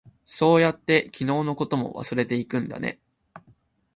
[0.25, 2.99] そうやって、昨日のことも忘れていくんだね。